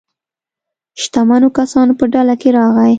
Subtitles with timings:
[1.01, 2.89] شتمنو کسانو په ډله کې راغی.